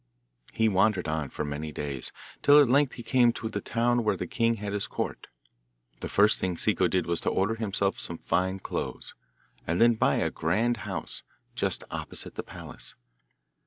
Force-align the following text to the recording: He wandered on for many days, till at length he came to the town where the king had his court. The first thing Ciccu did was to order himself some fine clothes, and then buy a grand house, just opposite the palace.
He 0.51 0.67
wandered 0.67 1.07
on 1.07 1.29
for 1.29 1.45
many 1.45 1.71
days, 1.71 2.11
till 2.41 2.59
at 2.59 2.67
length 2.67 2.93
he 2.93 3.03
came 3.03 3.31
to 3.33 3.47
the 3.49 3.61
town 3.61 4.03
where 4.03 4.17
the 4.17 4.25
king 4.25 4.55
had 4.55 4.73
his 4.73 4.87
court. 4.87 5.27
The 5.99 6.09
first 6.09 6.39
thing 6.39 6.55
Ciccu 6.57 6.89
did 6.89 7.05
was 7.05 7.21
to 7.21 7.29
order 7.29 7.53
himself 7.53 7.99
some 7.99 8.17
fine 8.17 8.57
clothes, 8.57 9.13
and 9.67 9.79
then 9.79 9.93
buy 9.93 10.15
a 10.15 10.31
grand 10.31 10.77
house, 10.89 11.21
just 11.53 11.83
opposite 11.91 12.33
the 12.33 12.41
palace. 12.41 12.95